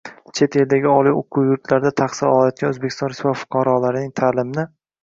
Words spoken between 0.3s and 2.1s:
Chet eldagi oliy o‘quv yurtlarida